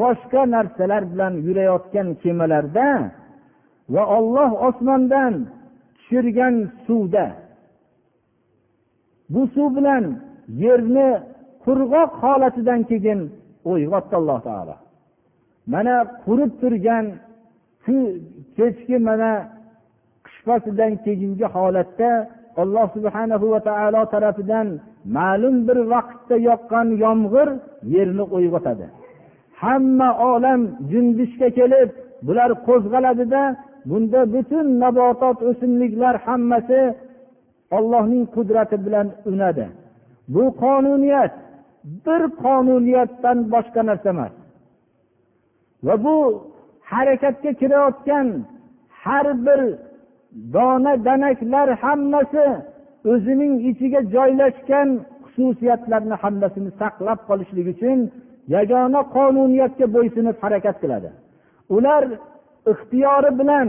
[0.00, 2.88] boshqa narsalar bilan yurayotgan kemalarda
[3.94, 5.34] va olloh osmondan
[5.96, 6.54] tushirgan
[6.86, 7.26] suvda.
[9.32, 10.04] Bu suv bilan
[10.62, 11.08] yerni
[11.64, 13.20] qurg'oq holatidan keyin
[13.72, 14.76] uyg'otdi alloh taolo.
[15.72, 15.94] Mana
[16.24, 17.04] qurib turgan
[18.56, 19.32] kechki mana
[20.24, 22.10] qish faslidan keyingi holatda
[22.62, 24.68] alloh subhanahu va taolo tarafidan
[25.16, 27.48] ma'lum bir vaqtda yoqqan yomg'ir
[27.94, 28.86] yerni uyg'otadi
[29.62, 31.88] hamma olam junbishga kelib
[32.26, 33.42] bular qo'zg'aladida
[33.90, 36.80] bunda butun nabotot o'simliklar hammasi
[37.76, 39.66] ollohning qudrati bilan unadi.
[40.34, 41.32] Bu qonuniyat
[42.06, 44.32] bir qonuniyatdan boshqa narsa emas.
[45.86, 46.16] Va bu
[46.90, 48.26] harakatga kirayotgan
[49.02, 49.60] har bir
[50.54, 52.46] dona danaklar hammasi
[53.12, 54.88] o'zining ichiga joylashgan
[55.32, 57.98] xususiyatlarni hammasini saqlab qolishlik uchun
[58.54, 61.10] yagona qonuniyatga bo'ysunib harakat qiladi.
[61.76, 62.04] Ular
[62.72, 63.68] ixtiyori bilan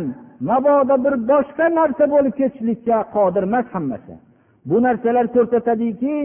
[0.49, 4.13] mabodo bir boshqa narsa bo'lib ketishlikka qodir emas hammasi.
[4.69, 6.15] Bu narsalar ko'rsatadiki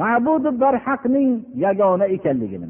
[0.00, 1.30] ma'budi barhaqning
[1.64, 2.66] yagona ekanligini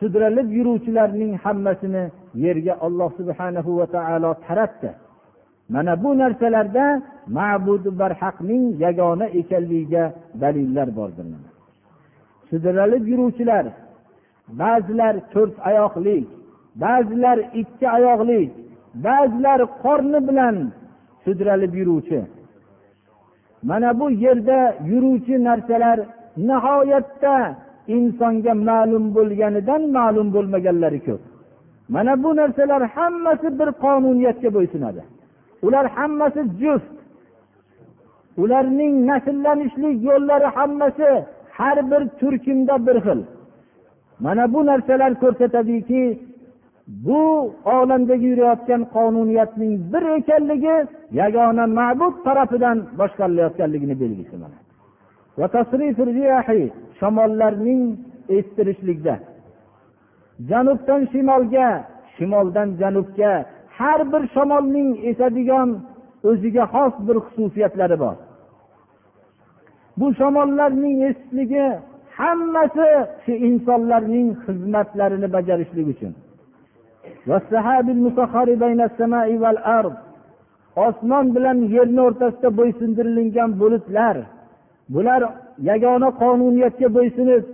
[0.00, 2.04] sudralib yuruvchilarning hammasini
[2.44, 4.90] yerga olloh subhanahu va taolo taratdi.
[5.74, 6.86] Mana bu narsalarda
[7.38, 10.04] ma'budi barhaqning yagona ekanligiga
[10.42, 11.26] dalillar bordir
[12.50, 13.64] sudralib yuruvchilar
[14.60, 16.18] ba'zilar to'rt oyoqli
[16.82, 18.42] ba'zilar ikki oyoqli
[19.06, 20.56] ba'zilar qorni bilan
[21.24, 22.20] sudralib yuruvchi.
[23.70, 24.58] Mana bu yerda
[24.90, 25.98] yuruvchi narsalar
[26.48, 27.36] nihoyatda
[27.96, 31.22] insonga ma'lum bo'lganidan ma'lum bo'lmaganlari ko'p.
[31.94, 35.02] Mana bu narsalar hammasi bir qonuniyatga bo'ysunadi.
[35.66, 36.96] Ular hammasi juft
[38.42, 41.10] ularning nasllanishlik yo'llari hammasi
[41.58, 43.20] har bir turkumda bir xil.
[44.24, 46.02] Mana bu narsalar ko'rsatadiki
[47.06, 47.22] bu
[47.64, 50.76] olamdagi yurayotgan qonuniyatning bir ekanligi
[51.20, 54.36] yagona ma'bud tarafidan boshqarilayotganligini belgisi
[56.98, 57.82] shamollarning
[58.36, 59.14] estirishlikda.
[60.50, 61.68] Janubdan shimolga
[62.16, 63.32] shimoldan janubga
[63.78, 65.68] har bir shamolning esadigan
[66.28, 68.16] o'ziga xos bir xususiyatlari bor.
[69.98, 71.66] Bu shamollarning esishligi
[72.18, 72.88] hammasi
[73.24, 76.12] shu insonlarning xizmatlarini bajarishlik uchun.
[80.86, 84.16] Osmon bilan yerni o'rtasida bo'ysundirilgan bulutlar
[84.94, 85.22] bular
[85.68, 87.44] yagona qonuniyatga bo'ysunib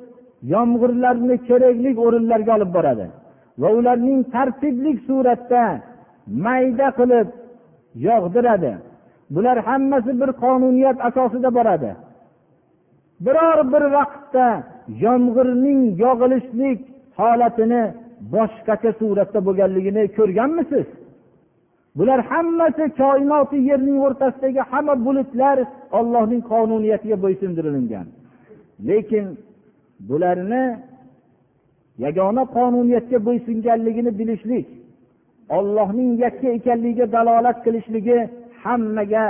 [0.54, 3.06] yomg'irlarni kerakli o'rinlarga olib boradi.
[3.60, 5.64] Va ularning tartibli suratda
[6.44, 7.28] mayda qilib
[8.08, 8.72] yog'diradi.
[9.34, 11.90] Bular hammasi bir qonuniyat asosida boradi.
[13.24, 14.46] Biror bir vaqtda
[15.04, 16.78] yomg'irning yog'ilishlik
[17.18, 17.82] holatini
[18.34, 20.86] boshqacha suratda bo'lganligini ko'rganmisiz?
[21.96, 25.58] Bular hammasi koinoti yerning o'rtasidagi hamma bulutlar
[25.98, 28.06] ollohning qonuniyatiga bo'ysundirilgan.
[28.88, 29.26] Lekin
[30.08, 30.64] bularni
[32.04, 34.66] yagona qonuniyatga bo'ysunganligini bilishlik
[35.56, 38.18] ollohning yakka ekanligiga dalolat qilishligi
[38.64, 39.24] hammaga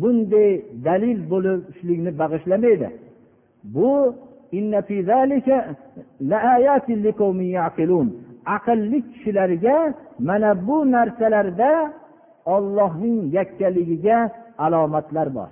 [0.00, 0.50] bunday
[0.86, 2.88] dalil bo'lishlikni bag'ishlamaydi.
[3.74, 3.90] Bu
[8.56, 9.76] aqlli kishilarga
[10.28, 11.72] mana bu narsalarda
[12.54, 14.18] ollohning yakkaligiga
[14.64, 15.50] alomatlar bor.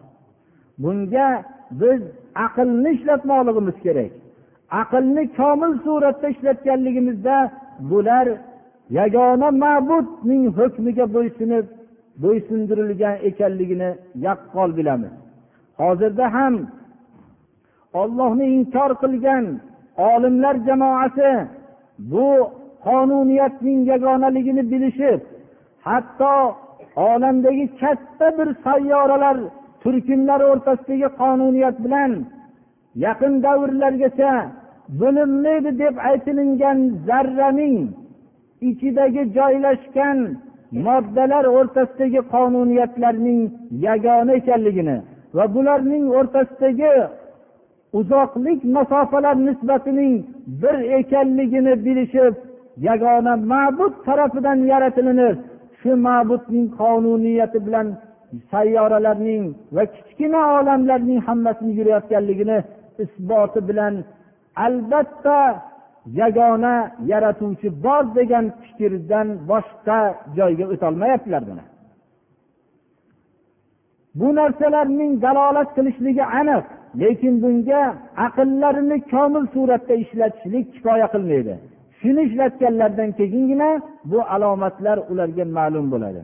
[0.83, 1.29] Bunga
[1.81, 2.01] biz
[2.47, 4.13] aqlni ishlatmoqligimiz kerak.
[4.83, 7.37] Aqlni komil suratda ishlatganligimizda
[7.91, 8.27] bular
[8.99, 11.67] yagona ma'budning hukmiga bo'ysunib
[12.23, 13.91] bo'ysundirilgan ekanligini
[14.27, 15.15] yaqqol bilamiz.
[15.81, 16.55] Hozirda ham
[18.01, 19.45] ollohni inkor qilgan
[20.09, 21.31] olimlar jamoasi
[21.99, 22.29] bu
[22.87, 25.21] qonuniyatning yagonaligini bilishib
[25.89, 26.35] hatto
[26.97, 29.37] olamdagi katta bir sayyoralar
[29.83, 32.13] turkumlar o'rtasidagi qonuniyat bilan
[33.05, 34.33] yaqin davrlargacha
[35.01, 37.77] bo'linmaydi deb aytilingan zarraning
[38.69, 40.19] ichidagi joylashgan
[40.87, 43.41] moddalar o'rtasidagi qonuniyatlarning
[43.87, 44.97] yagona ekanligini
[45.37, 46.95] va bularning o'rtasidagi
[47.99, 50.15] uzoqlik masofalar nisbatining
[50.63, 52.35] bir ekanligini bilishib
[52.77, 55.37] yagona ma'bud tarafidan yaratilinib
[55.81, 57.87] shu ma'budning qonuniyati bilan
[58.53, 59.45] sayyoralarning
[59.77, 62.59] va kichkina olamlarning hammasini yurayotganligini
[63.05, 63.95] isboti bilan
[64.67, 65.39] albatta
[66.21, 66.75] yagona
[67.13, 69.99] yaratuvchi bor degan fikrdan boshqa
[70.37, 71.65] joyga o'tolmayaptilar buni.
[74.19, 76.65] Bu narsalarning dalolat qilishligi aniq
[77.03, 77.83] lekin bunga
[78.27, 81.55] aqllarini komil suratda ishlatishlik kifoya qilmaydi.
[82.07, 83.69] Shuni ishlatganlaridan keyingina
[84.11, 86.23] bu alomatlar ularga ma'lum bo'ladi.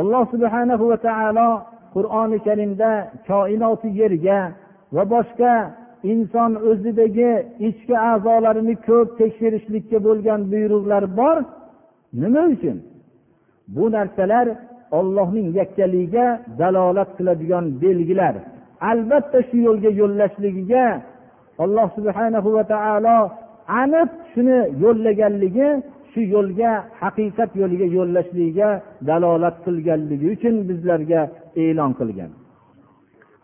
[0.00, 1.48] Alloh subhanahu va taolo
[1.94, 2.90] qur'oni karimda
[3.28, 4.38] koinoti yerga
[4.96, 5.52] va boshqa
[6.12, 7.30] inson o'zidagi
[7.68, 11.36] ichki a'zolarini ko'p tekshirishlikka bo'lgan buyruqlar bor.
[12.22, 12.76] Nima uchun?
[13.74, 14.46] Bu narsalar
[14.98, 16.26] ollohning yakkaligiga
[16.60, 18.34] dalolat qiladigan belgilar.
[18.90, 20.86] Albatta shu yo'lga yo'llashligiga
[21.64, 23.18] alloh subhanahu va taolo
[23.81, 25.69] aniq shuni yo'llaganligi
[26.11, 26.71] shu yo'lga
[27.01, 28.69] haqiqat yo'liga yo'llashligiga
[29.09, 31.21] dalolat qilganligi uchun bizlarga
[31.63, 32.31] e'lon qilgan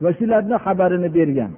[0.03, 1.53] va shularni xabarini bergan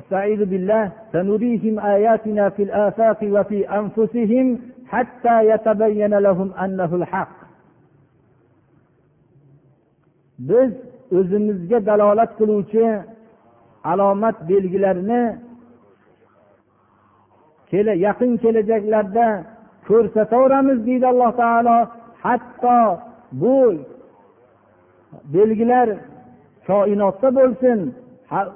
[0.00, 0.82] استعيذ بالله
[1.14, 4.46] سنريهم آياتنا في الآفاق وفي أنفسهم
[4.92, 7.34] حتى يتبين لهم أنه الحق
[10.50, 10.72] biz
[11.18, 12.86] o'zimizga dalolat qiluvchi
[13.90, 15.22] alomat belgilarni
[18.07, 19.27] yaqin kelajaklarda
[19.87, 21.77] ko'rsataveramiz deydi alloh taolo.
[22.23, 22.99] Hatto
[23.31, 23.57] bu
[25.33, 25.87] belgilar
[26.67, 27.79] koinotda bo'lsin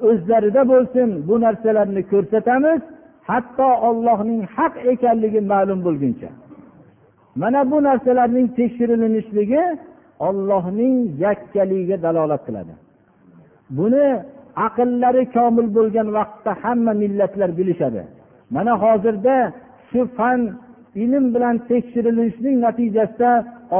[0.10, 2.82] o'zlarida bo'lsin bu narsalarni ko'rsatamiz.
[3.30, 6.30] Hatto ollohning haq ekanligi ma'lum bo'lguncha.
[7.42, 9.64] Mana bu narsalarning tekshirilishligi
[10.28, 12.74] ollohning yakkaligiga dalolat qiladi.
[13.78, 14.08] Buni
[14.68, 18.04] aqllari komil bo'lgan vaqtda hamma millatlar bilishadi.
[18.56, 19.36] Mana hozirda
[19.90, 20.40] shu fan
[21.04, 23.32] ilm bilan tekshirilishining natijasida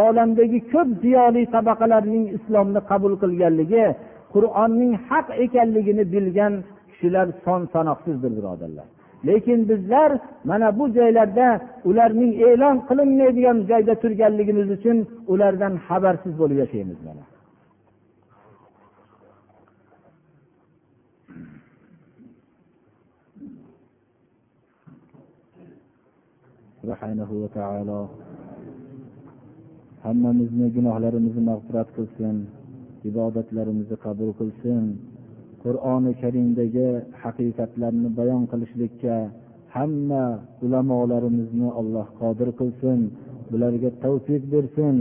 [0.04, 3.86] olamdagi ko'p ziyoli tabaqalarning islomni qabul qilganligi
[4.34, 6.54] qur'onning haq ekanligini bilgan
[6.90, 8.88] kishilar son sanoqsizdir birodarlar.
[9.28, 10.12] Lekin bizlar
[10.50, 11.48] mana bu joylarda
[11.90, 14.98] ularning e'lon qilinmaydigan joyda turganligimiz uchun
[15.34, 17.24] ulardan xabarsiz bo'lib yashaymiz mana.
[26.82, 28.00] Subhanahu va taolo
[30.06, 32.36] hammamizni gunohlarimizni mag'firat qilsin
[33.10, 34.84] ibodatlarimizni qabul qilsin.
[35.64, 36.90] Qur'oni karimdagi
[37.22, 39.18] haqiqatlarni bayon qilishlikka
[39.76, 40.26] hamma
[40.66, 43.00] ulamolarimizni alloh qodir qilsin
[43.52, 44.96] bularga tavfiq bersin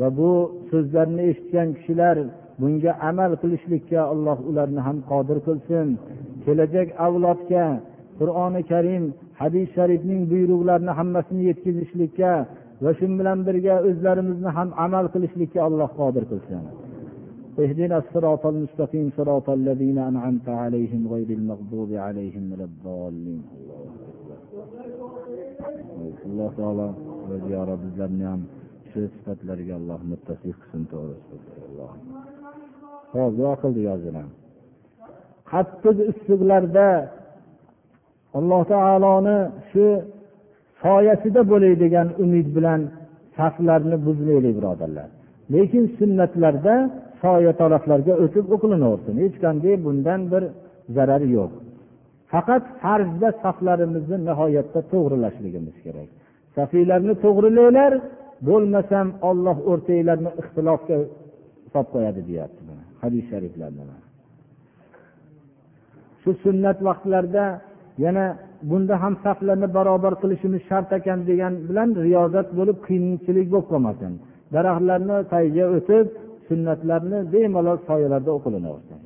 [0.00, 0.32] va bu
[0.70, 2.16] so'zlarni eshitgan kishilar
[2.60, 5.86] bunga amal qilishlikka alloh ularni ham qodir qilsin.
[6.44, 7.66] Kelajak avlodga
[8.18, 9.04] qur'oni karim
[9.41, 12.31] hadis sharifning buyruqlarini hammasini yetkazishlikka
[12.83, 16.63] va shu bilan birga o'zlarimizni ham amal qilishlikka alloh qodir qilsin
[17.63, 23.41] اهدنا الصراط المستقيم صراط الذين أنعمت عليهم غير المغضوب عليهم ولا الضالين
[26.25, 26.87] alloh taolo
[27.33, 28.41] o'zi yo rob bizlarni ham
[28.91, 30.83] shu sifatlarga alloh muttafiq qilsin
[33.13, 34.15] hop duo qildik hozir
[35.51, 36.87] qattiq issiqlarda
[38.38, 39.38] alloh taoloni
[39.70, 39.84] shu
[40.82, 42.80] soyasida bo'lay degan umid bilan
[43.36, 45.08] saflarni buzmaylik birodarlar.
[45.54, 46.74] Lekin sunnatlarda
[47.22, 50.42] soya taraflarga o'tib o'qilinaversin hech qanday bundan bir
[50.96, 51.52] zarari yo'q.
[52.32, 56.08] Faqat farzda saflarimizni nihoyatda to'g'rilashligimiz kerak.
[56.56, 57.92] Safiylarni to'g'rilanglar
[58.48, 60.96] bo'lmasam olloh o'rtanglarni ixtilofga
[61.72, 62.62] solib qo'yadi deyapti
[63.02, 63.96] hadis shariflarda
[66.22, 67.44] shu sunnat vaqtlarida
[68.03, 68.23] yana
[68.69, 74.13] bunda ham saflarni barobar qilishimiz shart ekan degan bilan riyozat bo'lib qiyinchilik bo'lib qolmasin
[74.55, 76.05] daraxtlarni tagiga o'tib
[76.47, 78.99] sunnatlarni bemalol soyalarda o'qilinaversin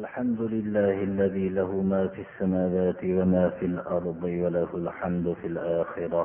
[0.00, 6.22] الحمد لله الذي له ما في السماوات وما في الأرض وله الحمد في الآخرة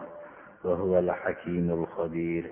[0.65, 2.51] وهو الحكيم الخبير.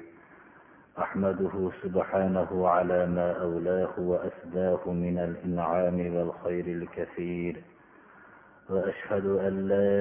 [0.99, 7.63] أحمده سبحانه على ما أولاه وأسداه من الإنعام والخير الكثير.
[8.71, 9.95] وأشهد أن لا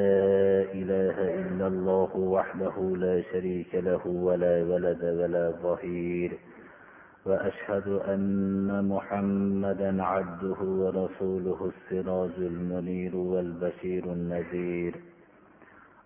[0.73, 6.31] إله إلا الله وحده لا شريك له ولا ولد ولا ظهير.
[7.25, 14.95] وأشهد أن محمدا عبده ورسوله السراج المنير والبشير النذير.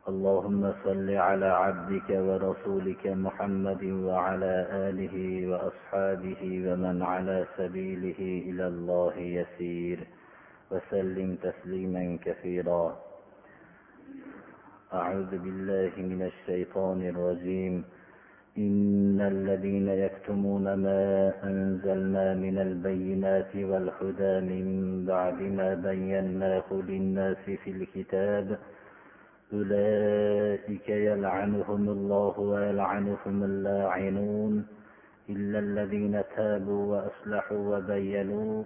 [0.07, 5.15] اللهم صل على عبدك ورسولك محمد وعلى آله
[5.47, 9.99] وأصحابه ومن على سبيله إلى الله يسير.
[10.71, 12.97] وسلم تسليما كثيرا.
[14.93, 17.83] أعوذ بالله من الشيطان الرجيم.
[18.57, 24.65] إن الذين يكتمون ما أنزلنا من البينات والهدى من
[25.05, 28.57] بعد ما بيناه للناس في الكتاب
[29.53, 34.67] أولئك يلعنهم الله ويلعنهم اللاعنون
[35.29, 38.63] إلا الذين تابوا وأصلحوا وبينوا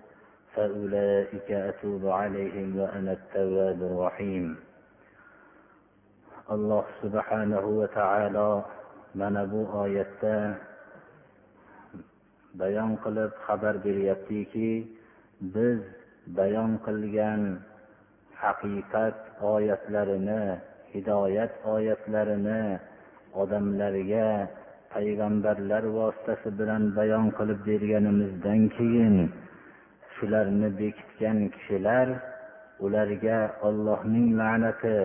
[0.55, 4.55] فأولئك أتوب عليهم وأنا التواب الرحيم.
[6.51, 8.63] الله سبحانه وتعالى
[9.17, 10.59] mana bu oyatda
[12.59, 14.69] bayon qilib xabar beryaptiki
[15.55, 15.79] biz
[16.37, 17.41] bayon qilgan
[18.41, 19.17] haqiqat
[19.53, 20.43] oyatlarini
[20.93, 22.61] hidoyat oyatlarini
[23.41, 24.27] odamlarga
[24.93, 29.15] payg'ambarlar vositasi bilan bayon qilib berganimizdan keyin
[30.15, 32.07] shularni bekitgan kishilar
[32.85, 34.97] ularga ollohning la'nati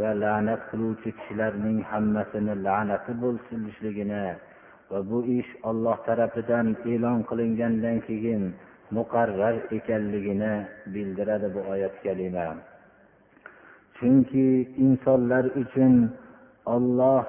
[0.00, 4.26] va la'nat qiluvchi kishilarning hammasini la'nati bo'lsinligini
[4.90, 8.42] va bu ish olloh tarafidan e'lon qilingandan keyin
[8.96, 10.54] muqarrar ekanligini
[10.94, 12.48] bildiradi bu oyat kalima.
[13.96, 14.48] Chunki
[14.84, 15.94] insonlar uchun
[16.74, 17.24] olloh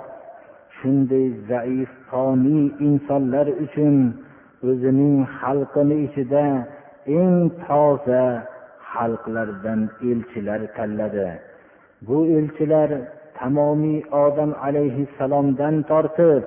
[0.78, 3.96] shunday zaif toniy insonlar uchun
[4.70, 6.46] o'zining xalqini ichida
[7.20, 8.26] eng toza
[8.94, 11.30] xalqlardan elchilar tanladi.
[12.08, 12.90] Bu elchilar
[13.40, 16.44] tamomiy odam alayhissalomdan tortib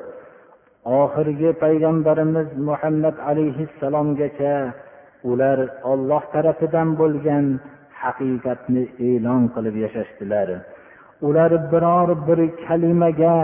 [1.00, 4.56] oxirgi payg'ambarimiz muhammad alayhissalomgacha
[5.30, 5.58] ular
[5.92, 7.46] olloh tarafidan bo'lgan
[8.02, 10.48] haqiqatni e'lon qilib yashashdilar.
[11.26, 13.36] Ular biror bir kalimaga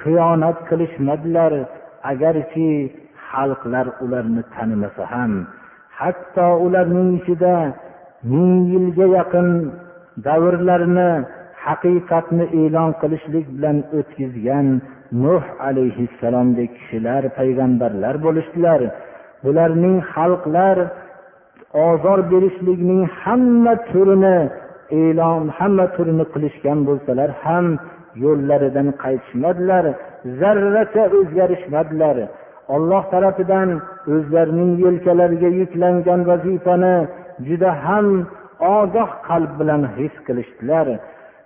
[0.00, 1.52] xiyonat qilishmadilar
[2.12, 2.70] agarki
[3.30, 5.32] xalqlar ularni tanimasa ham.
[5.98, 7.54] Hatto ularning ichida
[8.30, 9.48] ming yilga yaqin
[10.26, 11.10] davrlarni
[11.66, 14.66] haqiqatni e'lon qilishlik bilan o'tkazgan
[15.24, 18.80] nuh alayhissalomdek kishilar payg'ambarlar bo'lishdilar.
[19.44, 20.76] Bularning xalqlar
[21.84, 24.38] ozor berishlikning hamma turini
[25.02, 27.66] e'lon hamma turini qilishgan bo'lsalar ham
[28.24, 29.84] yo'llaridan qaytishmadilar
[30.40, 32.16] zarracha o'zgarishmadilar.
[32.74, 33.68] Olloh tarafidan
[34.14, 36.96] o'zlarining yelkalariga yuklangan vazifani
[37.46, 38.06] juda ham
[38.78, 40.86] ogoh qalb bilan his qilishdilar.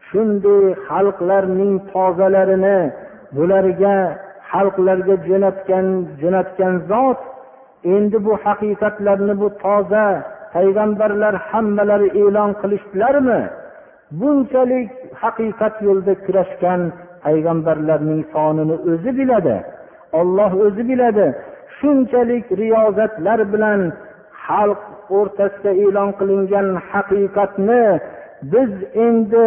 [0.09, 2.79] Shunday xalqlarning tozalarini
[3.37, 3.97] bularga
[4.51, 5.87] xalqlarga jo'natgan
[6.21, 7.21] jo'natgan zot
[7.85, 10.07] endi bu haqiqatlarni bu toza
[10.55, 13.41] payg'ambarlar hammalari e'lon qilishdilarmi?
[14.21, 14.91] Bunchalik
[15.23, 16.81] haqiqat yo'lida kurashgan
[17.25, 19.57] payg'ambarlarning sonini o'zi biladi
[20.21, 21.27] olloh o'zi biladi.
[21.79, 23.81] Shunchalik riyozatlar bilan
[24.47, 24.83] xalq
[25.19, 27.85] o'rtasida e'lon qilingan haqiqatni
[28.53, 28.73] biz
[29.07, 29.47] endi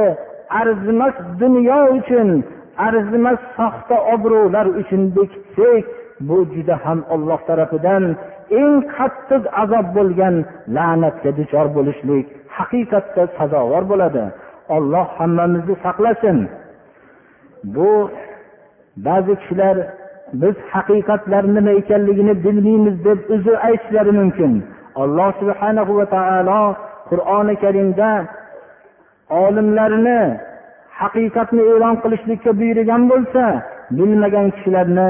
[0.61, 2.29] arzimas dunyo uchun
[2.87, 5.85] arzimas soxta obro'lar uchun bekitsak
[6.27, 8.03] bu juda ham olloh tarafidan
[8.61, 10.35] eng qattiq azob bo'lgan
[10.75, 12.25] la'natga duchor bo'lishlik
[12.57, 14.23] haqiqatda sazovor bo'ladi.
[14.75, 16.37] Olloh hammamizni saqlasin.
[17.75, 17.91] Bu
[19.07, 19.75] ba'zi kishilar
[20.41, 24.51] biz haqiqatlar nima ekanligini bilmaymiz deb uzr aytishlari mumkin.
[25.03, 26.63] Alloh subhanahu va taolo
[27.09, 28.11] qur'oni karimda
[29.43, 30.21] olimlarni
[31.01, 33.43] haqiqatni e'lon qilishlikka buyurgan bo'lsa
[33.97, 35.09] bilmagan kishilarni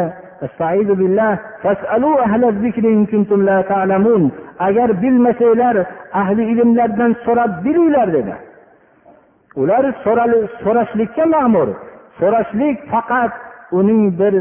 [4.59, 5.75] agar bilmasanglar
[6.21, 8.33] ahli ilmlardan so'rab bilinglar dedi.
[9.61, 9.83] Ular
[10.63, 11.67] so'rashlikka ma'mur.
[12.19, 13.33] So'rashlik faqat
[13.79, 14.33] uning bir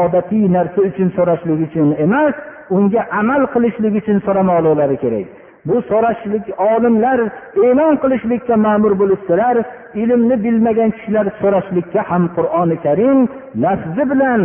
[0.00, 2.34] odatiy narsa uchun so'rashlik uchun emas
[2.76, 5.26] unga amal qilishlik uchun so'ramoqliklari kerak.
[5.68, 7.18] Bu so'rashlik olimlar
[7.66, 9.56] e'lon qilishlikka ma'mur bo'lishsalar
[10.02, 13.18] ilmni bilmagan kishilar so'rashlikka ham qur'oni karim
[13.64, 14.40] lafzi bilan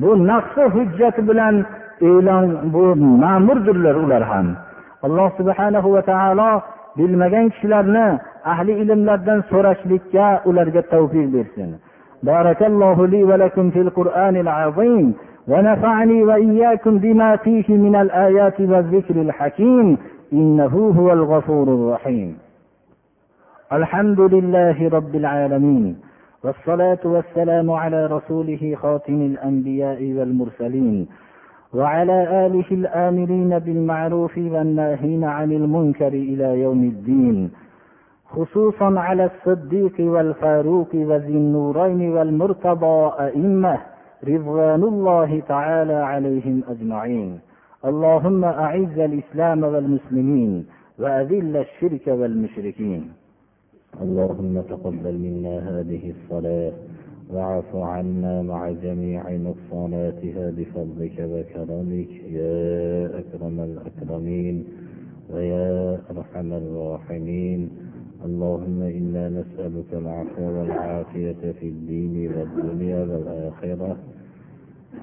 [0.00, 1.54] bu naqsi hujjati bilan
[2.10, 2.84] e'lon bu
[3.22, 4.46] ma'murdirlar ular ham
[5.06, 6.50] alloh subhanahu va taolo
[6.98, 8.06] bilmagan kishilarni
[8.52, 11.70] ahli ilmlardan so'rashlikka ularga tavfiq bersin
[12.22, 15.14] بارك الله لي ولكم في القرآن العظيم
[15.48, 19.98] ونفعني وإياكم بما فيه من الآيات والذكر الحكيم
[20.32, 22.38] إنه هو الغفور الرحيم
[23.72, 25.96] الحمد لله رب العالمين
[26.44, 31.06] والصلاة والسلام على رسوله خاتم الأنبياء والمرسلين
[31.74, 37.50] وعلى آله الآمرين بالمعروف والناهين عن المنكر إلى يوم الدين
[38.30, 43.78] خصوصا على الصديق والفاروق وذي النورين والمرتضى أئمة
[44.28, 47.40] رضوان الله تعالى عليهم أجمعين.
[47.84, 50.66] اللهم أعز الإسلام والمسلمين
[50.98, 53.12] وأذل الشرك والمشركين.
[54.02, 56.72] اللهم تقبل منا هذه الصلاة
[57.30, 64.64] واعف عنا مع جميع نقصاناتها بفضلك وكرمك يا أكرم الأكرمين
[65.30, 67.70] ويا أرحم الراحمين.
[68.24, 73.96] اللهم إنا نسألك العفو والعافية في الدين والدنيا والآخرة.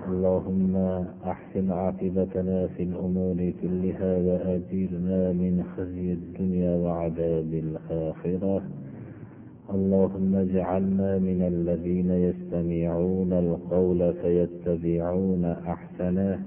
[0.07, 0.75] اللهم
[1.25, 8.61] أحسن عاقبتنا في الأمور كلها وأجرنا من خزي الدنيا وعذاب الآخرة.
[9.69, 16.39] اللهم اجعلنا من الذين يستمعون القول فيتبعون أحسنه.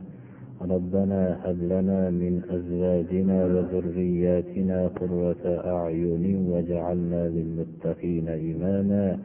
[0.63, 9.19] ربنا هب لنا من أزواجنا وذرياتنا قرة أعين واجعلنا للمتقين إماما.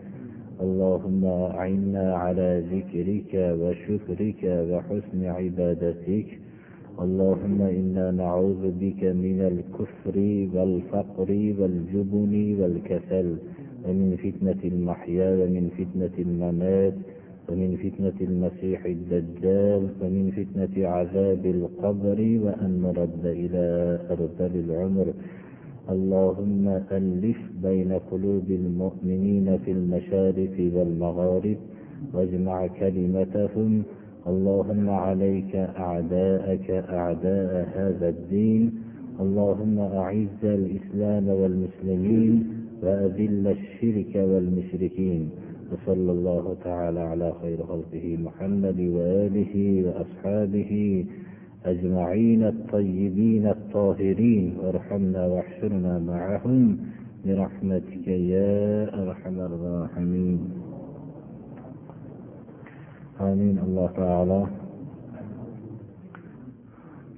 [0.61, 6.39] اللهم أعنا على ذكرك وشكرك وحسن عبادتك.
[7.01, 10.17] اللهم إنا نعوذ بك من الكفر
[10.55, 11.29] والفقر
[11.59, 13.37] والجبن والكسل.
[13.87, 16.93] ومن فتنة المحيا ومن فتنة الممات
[17.49, 25.13] ومن فتنة المسيح الدجال ومن فتنة عذاب القبر وأن نرد إلى أرذل العمر.
[25.89, 31.57] اللهم ألف بين قلوب المؤمنين في المشارق والمغارب
[32.13, 33.83] واجمع كلمتهم.
[34.27, 38.71] اللهم عليك أعداءك أعداء هذا الدين.
[39.19, 42.60] اللهم أعز الإسلام والمسلمين.
[42.83, 45.29] وأذل الشرك والمشركين
[45.71, 51.05] وصلى الله تعالى على خير خلقه محمد وآله وأصحابه
[51.65, 54.57] أجمعين الطيبين الطاهرين.
[54.63, 56.77] وارحمنا واحشرنا معهم
[57.25, 60.39] برحمتك يا أرحم الراحمين.
[63.21, 63.59] آمين.
[63.59, 64.41] الله تعالى.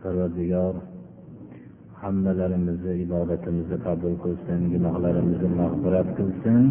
[0.03, 0.92] Parvardigor
[2.03, 6.61] hammalarimizni ibodatimizni qabul qilsin gunohlarimizni mag'firat qilsin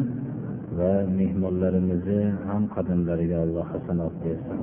[0.78, 4.58] va mehmonlarimizni ham qadamlariga alloh hasanot bersin.